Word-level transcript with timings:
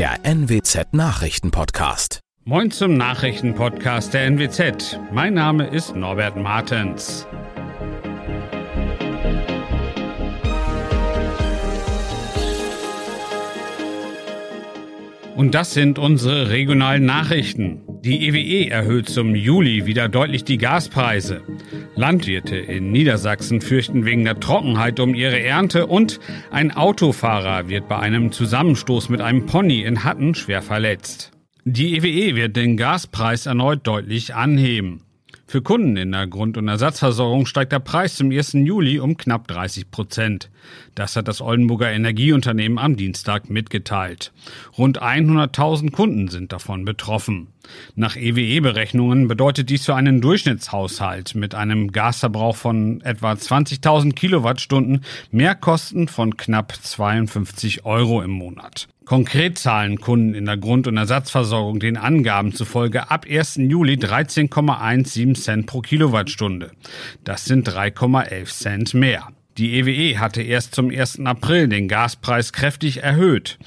der 0.00 0.24
NWZ 0.24 0.94
Nachrichtenpodcast. 0.94 2.20
Moin 2.44 2.70
zum 2.70 2.94
Nachrichtenpodcast 2.94 4.14
der 4.14 4.30
NWZ. 4.30 4.98
Mein 5.12 5.34
Name 5.34 5.66
ist 5.66 5.94
Norbert 5.94 6.38
Martens. 6.38 7.26
Und 15.36 15.54
das 15.54 15.74
sind 15.74 15.98
unsere 15.98 16.48
regionalen 16.48 17.04
Nachrichten. 17.04 17.89
Die 18.02 18.26
EWE 18.28 18.38
e 18.38 18.68
erhöht 18.68 19.10
zum 19.10 19.34
Juli 19.34 19.84
wieder 19.84 20.08
deutlich 20.08 20.42
die 20.44 20.56
Gaspreise. 20.56 21.42
Landwirte 21.96 22.56
in 22.56 22.92
Niedersachsen 22.92 23.60
fürchten 23.60 24.06
wegen 24.06 24.24
der 24.24 24.40
Trockenheit 24.40 25.00
um 25.00 25.14
ihre 25.14 25.38
Ernte 25.38 25.86
und 25.86 26.18
ein 26.50 26.74
Autofahrer 26.74 27.68
wird 27.68 27.88
bei 27.88 27.98
einem 27.98 28.32
Zusammenstoß 28.32 29.10
mit 29.10 29.20
einem 29.20 29.44
Pony 29.44 29.82
in 29.82 30.02
Hatten 30.02 30.34
schwer 30.34 30.62
verletzt. 30.62 31.32
Die 31.64 31.94
EWE 31.94 32.08
e 32.08 32.36
wird 32.36 32.56
den 32.56 32.78
Gaspreis 32.78 33.44
erneut 33.44 33.86
deutlich 33.86 34.34
anheben. 34.34 35.02
Für 35.50 35.62
Kunden 35.62 35.96
in 35.96 36.12
der 36.12 36.28
Grund- 36.28 36.56
und 36.58 36.68
Ersatzversorgung 36.68 37.44
steigt 37.44 37.72
der 37.72 37.80
Preis 37.80 38.14
zum 38.14 38.30
1. 38.30 38.52
Juli 38.52 39.00
um 39.00 39.16
knapp 39.16 39.48
30 39.48 39.90
Prozent. 39.90 40.48
Das 40.94 41.16
hat 41.16 41.26
das 41.26 41.40
Oldenburger 41.40 41.90
Energieunternehmen 41.90 42.78
am 42.78 42.94
Dienstag 42.94 43.50
mitgeteilt. 43.50 44.30
Rund 44.78 45.02
100.000 45.02 45.90
Kunden 45.90 46.28
sind 46.28 46.52
davon 46.52 46.84
betroffen. 46.84 47.48
Nach 47.96 48.14
EWE-Berechnungen 48.14 49.26
bedeutet 49.26 49.70
dies 49.70 49.86
für 49.86 49.96
einen 49.96 50.20
Durchschnittshaushalt 50.20 51.34
mit 51.34 51.56
einem 51.56 51.90
Gasverbrauch 51.90 52.54
von 52.54 53.00
etwa 53.00 53.32
20.000 53.32 54.12
Kilowattstunden 54.12 55.04
Mehrkosten 55.32 56.06
von 56.06 56.36
knapp 56.36 56.76
52 56.80 57.84
Euro 57.84 58.22
im 58.22 58.30
Monat. 58.30 58.86
Konkret 59.10 59.58
zahlen 59.58 60.00
Kunden 60.00 60.34
in 60.34 60.44
der 60.44 60.56
Grund- 60.56 60.86
und 60.86 60.96
Ersatzversorgung 60.96 61.80
den 61.80 61.96
Angaben 61.96 62.52
zufolge 62.52 63.10
ab 63.10 63.26
1. 63.28 63.56
Juli 63.56 63.94
13,17 63.94 65.34
Cent 65.34 65.66
pro 65.66 65.80
Kilowattstunde. 65.80 66.70
Das 67.24 67.44
sind 67.44 67.68
3,11 67.68 68.44
Cent 68.44 68.94
mehr. 68.94 69.26
Die 69.58 69.80
EWE 69.80 69.90
e 69.90 70.18
hatte 70.18 70.42
erst 70.42 70.76
zum 70.76 70.90
1. 70.90 71.26
April 71.26 71.66
den 71.66 71.88
Gaspreis 71.88 72.52
kräftig 72.52 73.02
erhöht. 73.02 73.58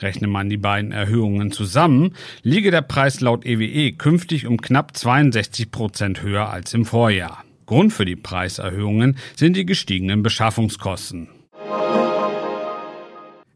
Rechne 0.00 0.26
man 0.26 0.50
die 0.50 0.56
beiden 0.56 0.90
Erhöhungen 0.90 1.52
zusammen, 1.52 2.16
liege 2.42 2.72
der 2.72 2.82
Preis 2.82 3.20
laut 3.20 3.46
EWE 3.46 3.66
e 3.66 3.92
künftig 3.92 4.48
um 4.48 4.60
knapp 4.60 4.96
62 4.96 5.70
Prozent 5.70 6.22
höher 6.22 6.50
als 6.50 6.74
im 6.74 6.84
Vorjahr. 6.84 7.44
Grund 7.66 7.92
für 7.92 8.04
die 8.04 8.16
Preiserhöhungen 8.16 9.16
sind 9.36 9.56
die 9.56 9.64
gestiegenen 9.64 10.24
Beschaffungskosten. 10.24 11.28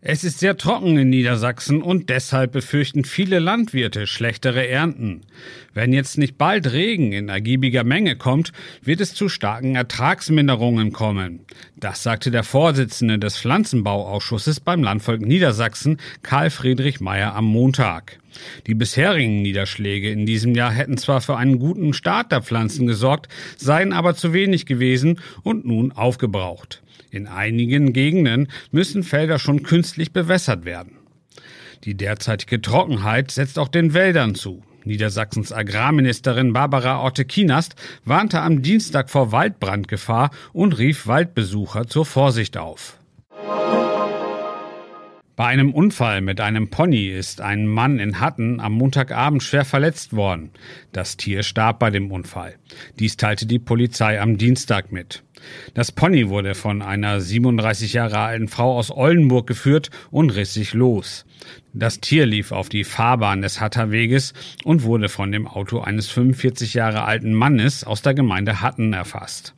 Es 0.04 0.24
ist 0.24 0.40
sehr 0.40 0.56
trocken 0.56 0.98
in 0.98 1.10
Niedersachsen 1.10 1.80
und 1.80 2.08
deshalb 2.08 2.50
befürchten 2.50 3.04
viele 3.04 3.38
Landwirte 3.38 4.08
schlechtere 4.08 4.66
Ernten. 4.66 5.20
Wenn 5.74 5.92
jetzt 5.92 6.18
nicht 6.18 6.36
bald 6.36 6.72
Regen 6.72 7.12
in 7.12 7.28
ergiebiger 7.28 7.84
Menge 7.84 8.16
kommt, 8.16 8.52
wird 8.82 9.00
es 9.00 9.14
zu 9.14 9.28
starken 9.28 9.76
Ertragsminderungen 9.76 10.90
kommen. 10.90 11.46
Das 11.76 12.02
sagte 12.02 12.32
der 12.32 12.42
Vorsitzende 12.42 13.20
des 13.20 13.38
Pflanzenbauausschusses 13.38 14.58
beim 14.58 14.82
Landvolk 14.82 15.20
Niedersachsen, 15.20 15.98
Karl 16.22 16.50
Friedrich 16.50 17.00
Meyer, 17.00 17.36
am 17.36 17.44
Montag. 17.44 18.18
Die 18.66 18.74
bisherigen 18.74 19.42
Niederschläge 19.42 20.10
in 20.10 20.26
diesem 20.26 20.54
Jahr 20.54 20.72
hätten 20.72 20.98
zwar 20.98 21.20
für 21.20 21.36
einen 21.36 21.58
guten 21.58 21.92
Start 21.92 22.32
der 22.32 22.42
Pflanzen 22.42 22.86
gesorgt, 22.86 23.28
seien 23.56 23.92
aber 23.92 24.14
zu 24.14 24.32
wenig 24.32 24.66
gewesen 24.66 25.20
und 25.42 25.64
nun 25.64 25.92
aufgebraucht. 25.92 26.82
In 27.10 27.26
einigen 27.26 27.92
Gegenden 27.92 28.48
müssen 28.70 29.02
Felder 29.02 29.38
schon 29.38 29.62
künstlich 29.62 30.12
bewässert 30.12 30.64
werden. 30.64 30.96
Die 31.84 31.94
derzeitige 31.94 32.60
Trockenheit 32.60 33.30
setzt 33.30 33.58
auch 33.58 33.68
den 33.68 33.92
Wäldern 33.92 34.34
zu. 34.34 34.62
Niedersachsens 34.84 35.52
Agrarministerin 35.52 36.52
Barbara 36.52 37.00
Orte-Kienast 37.00 37.76
warnte 38.04 38.40
am 38.40 38.62
Dienstag 38.62 39.10
vor 39.10 39.32
Waldbrandgefahr 39.32 40.30
und 40.52 40.78
rief 40.78 41.06
Waldbesucher 41.06 41.86
zur 41.86 42.06
Vorsicht 42.06 42.56
auf. 42.56 42.98
Bei 45.42 45.48
einem 45.48 45.74
Unfall 45.74 46.20
mit 46.20 46.40
einem 46.40 46.70
Pony 46.70 47.08
ist 47.08 47.40
ein 47.40 47.66
Mann 47.66 47.98
in 47.98 48.20
Hatten 48.20 48.60
am 48.60 48.74
Montagabend 48.74 49.42
schwer 49.42 49.64
verletzt 49.64 50.14
worden. 50.14 50.52
Das 50.92 51.16
Tier 51.16 51.42
starb 51.42 51.80
bei 51.80 51.90
dem 51.90 52.12
Unfall. 52.12 52.54
Dies 53.00 53.16
teilte 53.16 53.46
die 53.46 53.58
Polizei 53.58 54.20
am 54.20 54.38
Dienstag 54.38 54.92
mit. 54.92 55.24
Das 55.74 55.92
Pony 55.92 56.28
wurde 56.28 56.54
von 56.54 56.82
einer 56.82 57.20
37 57.20 57.92
Jahre 57.92 58.18
alten 58.18 58.48
Frau 58.48 58.76
aus 58.76 58.90
Oldenburg 58.90 59.46
geführt 59.46 59.90
und 60.10 60.30
riss 60.30 60.54
sich 60.54 60.74
los. 60.74 61.24
Das 61.72 62.00
Tier 62.00 62.26
lief 62.26 62.52
auf 62.52 62.68
die 62.68 62.84
Fahrbahn 62.84 63.40
des 63.40 63.60
Hatterweges 63.60 64.34
und 64.64 64.82
wurde 64.82 65.08
von 65.08 65.32
dem 65.32 65.46
Auto 65.46 65.80
eines 65.80 66.08
45 66.08 66.74
Jahre 66.74 67.04
alten 67.04 67.32
Mannes 67.32 67.84
aus 67.84 68.02
der 68.02 68.14
Gemeinde 68.14 68.60
Hatten 68.60 68.92
erfasst. 68.92 69.54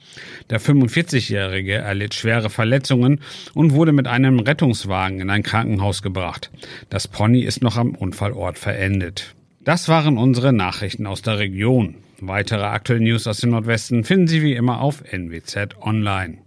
Der 0.51 0.61
45-Jährige 0.61 1.75
erlitt 1.75 2.15
schwere 2.15 2.51
Verletzungen 2.51 3.21
und 3.53 3.73
wurde 3.73 3.93
mit 3.93 4.07
einem 4.07 4.39
Rettungswagen 4.39 5.21
in 5.21 5.31
ein 5.31 5.43
Krankenhaus 5.43 6.03
gebracht. 6.03 6.51
Das 6.89 7.09
Pony 7.09 7.41
ist 7.41 7.63
noch 7.63 7.77
am 7.77 7.95
Unfallort 7.95 8.59
verendet. 8.59 9.35
Das 9.65 9.89
waren 9.89 10.19
unsere 10.19 10.53
Nachrichten 10.53 11.07
aus 11.07 11.23
der 11.23 11.39
Region. 11.39 11.97
Weitere 12.21 12.65
aktuelle 12.65 13.03
News 13.03 13.27
aus 13.27 13.39
dem 13.39 13.51
Nordwesten 13.51 14.05
finden 14.05 14.27
Sie 14.27 14.43
wie 14.43 14.55
immer 14.55 14.81
auf 14.81 15.03
NWZ 15.11 15.77
Online. 15.81 16.39